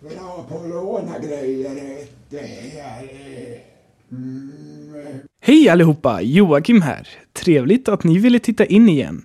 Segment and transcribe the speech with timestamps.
[0.00, 1.70] vill ha på att låna grejer.
[2.30, 3.60] Det är...
[4.12, 7.08] Mm, Hej allihopa, Joakim här.
[7.32, 9.24] Trevligt att ni ville titta in igen.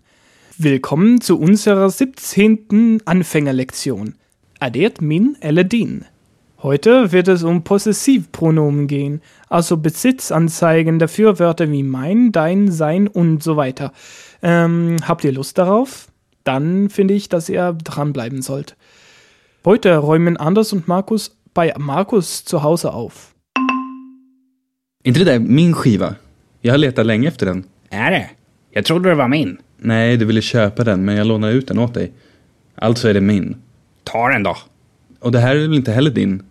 [0.58, 3.00] Willkommen zu unserer 17.
[3.06, 4.14] Anfängerlektion.
[4.74, 6.04] Det min eller din?
[6.62, 13.44] Heute wird es um Possessivpronomen gehen, also Besitzanzeigen der Fürwörter wie mein, dein, sein und
[13.44, 13.92] so weiter.
[14.42, 16.08] Ähm, habt ihr Lust darauf?
[16.44, 18.78] Dann finde ich, dass ihr dranbleiben sollt.
[19.66, 23.34] Heute räumen Anders und Markus bei Markus zu Hause auf.
[25.04, 26.16] Inte det där min skiva?
[26.62, 27.64] Jag har letat länge efter den.
[27.90, 28.30] Är det?
[28.72, 29.58] Jag trodde det var min.
[29.78, 32.12] Nej, du ville köpa den, men jag lånade ut den åt dig.
[32.76, 33.56] Alltså är det min.
[34.04, 34.58] Ta den då.
[35.20, 36.44] Och det här är väl inte heller din?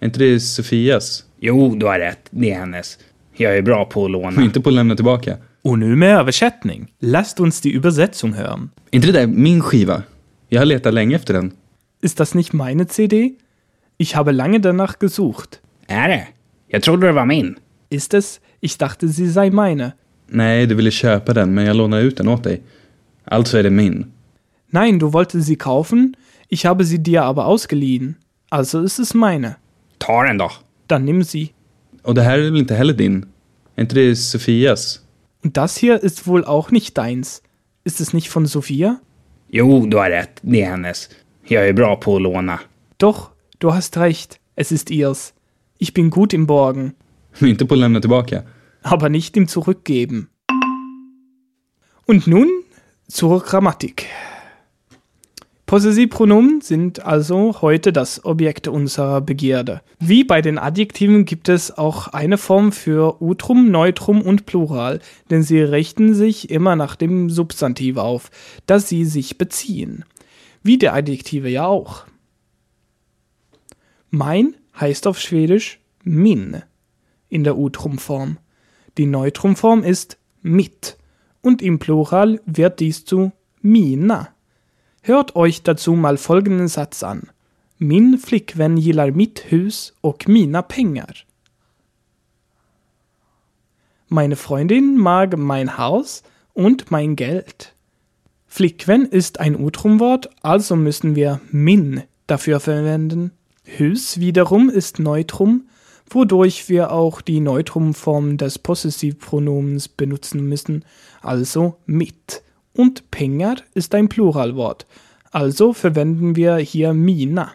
[0.00, 1.24] Är inte det Sofias?
[1.40, 2.26] Jo, du har rätt.
[2.30, 2.98] Det är hennes.
[3.36, 4.42] Jag är bra på att låna.
[4.42, 5.36] inte på att lämna tillbaka.
[5.62, 6.92] Och nu med översättning.
[7.00, 8.70] Lasst uns die Übersetzung hören.
[8.90, 10.02] Är inte det där min skiva?
[10.48, 11.52] Jag har letat länge efter den.
[12.00, 13.36] Ist das nicht meine CD?
[13.98, 15.60] Ich habe lange danach gesucht.
[15.86, 16.28] Är?
[16.68, 17.56] Jag trodde det var min.
[17.90, 18.40] Ist es?
[18.60, 19.94] Ich dachte, sie sei meine.
[20.28, 22.62] Nej, du ville köpa den, men jag lånade ut den åt dig.
[23.24, 24.12] Alltså är det min.
[24.70, 26.16] Nein, du wolltest sie kaufen,
[26.48, 28.16] ich habe sie dir aber ausgeliehen.
[28.50, 29.56] Also ist es meine.
[29.98, 30.50] Ta den då.
[30.86, 31.52] Dann nimm sie.
[32.02, 33.24] Och det här är väl inte heller din?
[33.76, 35.00] Är inte det Sofias?
[35.44, 37.42] Und das hier ist wohl auch nicht deins.
[37.84, 38.96] Ist es nicht von Sophia?
[39.48, 40.38] Jo, du har rätt.
[40.42, 41.08] Det är hennes.
[41.44, 42.60] Jag är bra på att låna.
[42.96, 44.38] Doch, du hast recht.
[44.56, 45.32] Es ist ihrs.
[45.78, 46.92] Ich bin gut im Borgen,
[47.40, 48.42] inte på att lämna tillbaka.
[48.82, 50.28] aber nicht im Zurückgeben.
[52.06, 52.48] Und nun
[53.08, 54.06] zur Grammatik.
[55.66, 59.82] Possessivpronomen sind also heute das Objekt unserer Begierde.
[60.00, 64.98] Wie bei den Adjektiven gibt es auch eine Form für Utrum, Neutrum und Plural,
[65.30, 68.32] denn sie richten sich immer nach dem Substantiv auf,
[68.66, 70.04] das sie sich beziehen.
[70.62, 72.06] Wie der Adjektive ja auch.
[74.10, 76.62] Mein heißt auf Schwedisch min
[77.28, 78.38] in der Utrumform.
[78.98, 80.98] Die Neutrumform ist mit
[81.40, 83.32] und im Plural wird dies zu
[83.62, 84.28] mina.
[85.02, 87.30] Hört euch dazu mal folgenden Satz an.
[87.78, 91.14] Min flickvän gillar mitt hus och mina pengar.
[94.08, 96.22] Meine Freundin mag mein Haus
[96.52, 97.74] und mein Geld.
[98.52, 103.30] Flickvän ist ein Utrumwort, also müssen wir min dafür verwenden.
[103.78, 105.68] Hus wiederum ist Neutrum,
[106.10, 110.84] wodurch wir auch die Neutrumform des Possessivpronomens benutzen müssen,
[111.22, 112.42] also mit.
[112.74, 114.84] Und pengar ist ein Pluralwort,
[115.30, 117.52] also verwenden wir hier mina.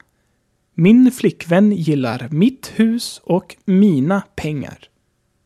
[0.75, 4.77] Min flickvän gillar mitt hus och mina pengar.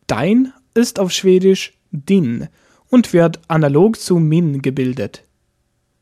[0.06, 2.50] Dein ist auf Schwedisch din
[2.90, 5.24] und wird analog zu min gebildet.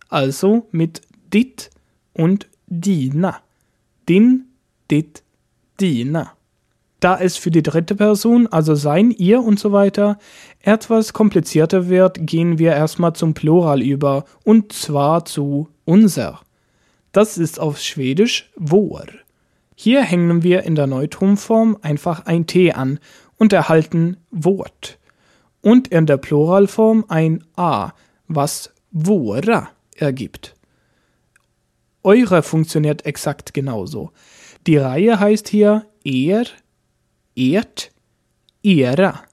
[0.10, 1.02] Also mit
[1.34, 1.70] dit
[2.14, 3.42] und dina.
[4.08, 4.46] Din,
[4.90, 5.24] dit,
[5.80, 6.34] dina.
[7.00, 10.18] Da es für die dritte Person, also sein, ihr und so weiter,
[10.62, 16.42] etwas komplizierter wird, gehen wir erstmal zum Plural über, und zwar zu unser.
[17.12, 19.06] Das ist auf Schwedisch vår.
[19.76, 23.00] Hier hängen wir in der Neutrumform einfach ein T an
[23.38, 24.98] und erhalten Wort.
[25.62, 27.92] Und in der Pluralform ein A,
[28.28, 30.56] was våra ergibt.
[32.04, 34.12] Eure funktioniert exakt genauso.
[34.66, 36.46] Die Reihe heißt hier er,
[37.36, 37.92] ert,
[38.64, 39.24] era.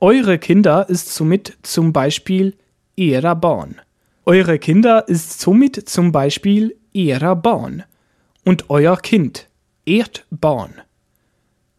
[0.00, 2.56] Eure Kinder ist somit zum Beispiel
[2.96, 3.80] era Barn.
[4.24, 7.84] Eure Kinder ist somit zum Beispiel era Barn.
[8.44, 9.48] Und euer Kind,
[9.86, 10.74] ert Barn.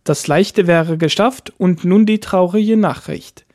[0.03, 3.45] Das Leichte wäre geschafft und nun die traurige Nachricht.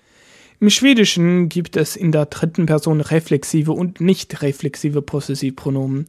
[0.58, 6.06] Im Schwedischen gibt es in der dritten Person reflexive und nicht reflexive Possessivpronomen.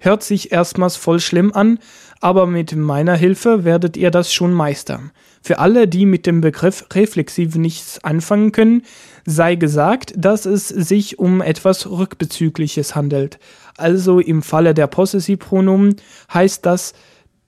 [0.00, 1.78] Hört sich erstmals voll schlimm an,
[2.20, 5.12] aber mit meiner Hilfe werdet ihr das schon meistern.
[5.40, 8.82] Für alle, die mit dem Begriff reflexiv nichts anfangen können,
[9.24, 13.38] sei gesagt, dass es sich um etwas Rückbezügliches handelt.
[13.76, 15.96] Also im Falle der Possessivpronomen
[16.34, 16.92] heißt das,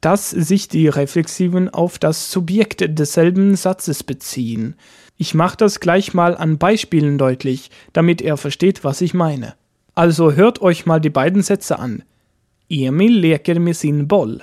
[0.01, 4.77] dass sich die Reflexiven auf das Subjekt desselben Satzes beziehen.
[5.19, 9.55] Ich mache das gleich mal an Beispielen deutlich, damit ihr versteht, was ich meine.
[9.97, 12.05] Also hört euch mal die beiden Sätze an.
[12.69, 14.43] Emil leker med sin boll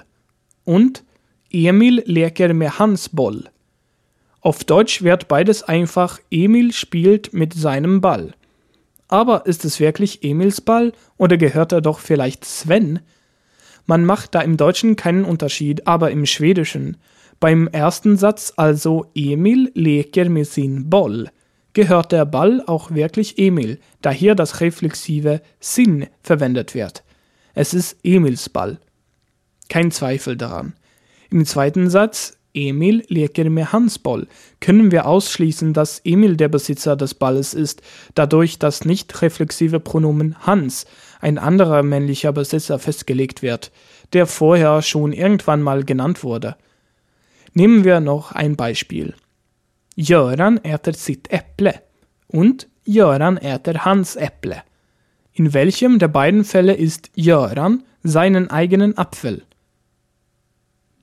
[0.65, 1.03] und
[1.49, 3.45] Emil leker med hans Boll.
[4.41, 8.33] Auf Deutsch wird beides einfach Emil spielt mit seinem Ball.
[9.07, 12.99] Aber ist es wirklich Emils Ball oder gehört er doch vielleicht Sven?
[13.85, 16.97] Man macht da im Deutschen keinen Unterschied, aber im Schwedischen.
[17.45, 21.29] Beim ersten Satz also Emil leker med sin Boll
[21.73, 27.03] gehört der Ball auch wirklich Emil, da hier das reflexive sin verwendet wird.
[27.53, 28.79] Es ist Emils Ball.
[29.69, 30.73] Kein Zweifel daran.
[31.29, 34.25] Im zweiten Satz, Emil leker med Hans Ball,
[34.59, 37.83] können wir ausschließen, dass Emil der Besitzer des Balles ist,
[38.15, 40.87] dadurch das nicht reflexive Pronomen Hans,
[41.21, 43.71] ein anderer männlicher Besitzer, festgelegt wird,
[44.13, 46.55] der vorher schon irgendwann mal genannt wurde.
[47.57, 49.15] Nehmen wir noch ein Beispiel.
[49.95, 51.81] Göran äter sitt Äpple
[52.27, 54.61] und Göran äter Hans Äpple.
[55.31, 59.43] In welchem der beiden Fälle ist Göran seinen eigenen Apfel?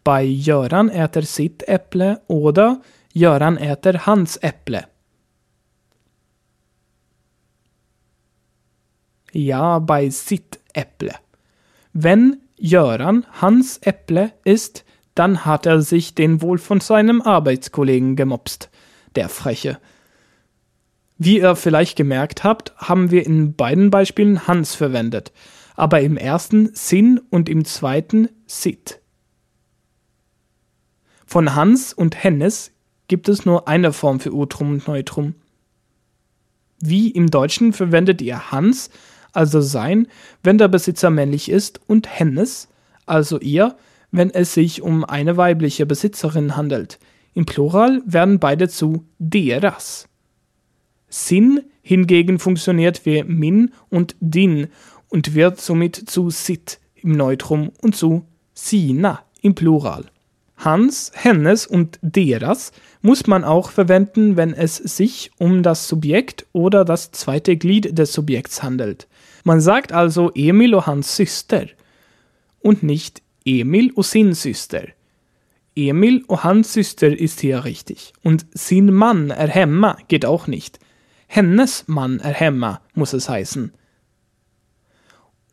[0.05, 2.83] Bei Göran äter sitt Äpple oder
[3.15, 4.87] Göran äter hans Äpple.
[9.33, 11.15] Ja, bei sitt Äpple.
[11.95, 14.85] Wenn Göran Hans Äpple ist,
[15.15, 18.71] dann hat er sich den wohl von seinem Arbeitskollegen gemopst.
[19.15, 19.79] Der Freche.
[21.19, 25.33] Wie ihr vielleicht gemerkt habt, haben wir in beiden Beispielen Hans verwendet,
[25.77, 29.01] aber im ersten Sin und im zweiten Sit.
[31.27, 32.73] Von Hans und Hennes
[33.09, 35.35] gibt es nur eine Form für Utrum und Neutrum.
[36.81, 38.91] Wie im Deutschen verwendet ihr Hans,
[39.33, 40.09] also sein,
[40.43, 42.69] wenn der Besitzer männlich ist, und Hennes,
[43.07, 43.77] also ihr,
[44.13, 46.99] wenn es sich um eine weibliche Besitzerin handelt.
[47.35, 50.07] Im Plural werden beide zu deras.
[51.09, 54.69] Sin hingegen funktioniert wie min und din
[55.09, 58.25] und wird somit zu sit im Neutrum und zu
[58.55, 60.05] sina im Plural.
[60.57, 62.71] Hans, Hennes und deras
[63.01, 68.13] muss man auch verwenden, wenn es sich um das Subjekt oder das zweite Glied des
[68.13, 69.09] Subjekts handelt.
[69.43, 71.67] Man sagt also Emil och hans syster
[72.61, 74.95] und nicht Emil och sin syster.
[75.75, 78.13] Emil och hans syster ist hier richtig.
[78.23, 80.79] Und sin Mann är hemma geht auch nicht.
[81.27, 83.73] Hennes Mann är hemma muss es heißen.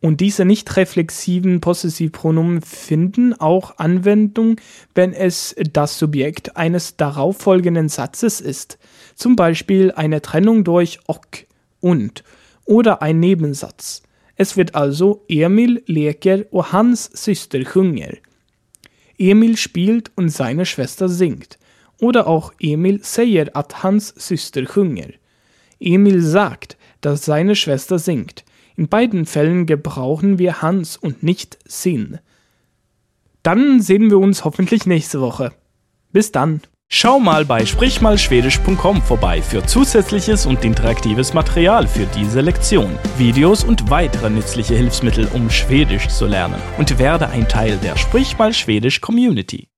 [0.02, 4.58] Und diese nicht reflexiven Possessivpronomen finden auch Anwendung,
[4.94, 8.78] wenn es das Subjekt eines darauffolgenden Satzes ist.
[9.14, 11.46] Zum Beispiel eine Trennung durch ok
[11.80, 12.24] und
[12.64, 14.02] oder ein Nebensatz.
[14.42, 18.16] Es wird also Emil leker och hans syster sjunger.
[19.18, 21.58] Emil spielt und seine Schwester singt.
[21.98, 25.10] Oder auch Emil säger att hans syster sjunger.
[25.78, 28.46] Emil sagt, dass seine Schwester singt.
[28.76, 32.18] In beiden Fällen gebrauchen wir Hans und nicht Sin.
[33.42, 35.52] Dann sehen wir uns hoffentlich nächste Woche.
[36.12, 36.62] Bis dann.
[36.92, 43.90] Schau mal bei sprichmalschwedisch.com vorbei für zusätzliches und interaktives Material für diese Lektion, Videos und
[43.90, 49.00] weitere nützliche Hilfsmittel, um Schwedisch zu lernen und werde ein Teil der Sprich mal Schwedisch
[49.00, 49.69] Community.